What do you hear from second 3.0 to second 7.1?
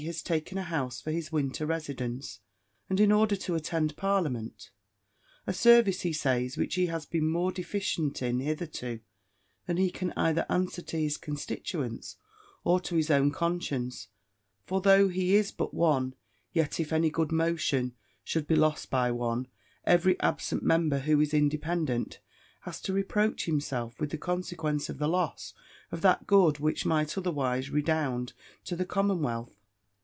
order to attend parliament: a service he says, which he has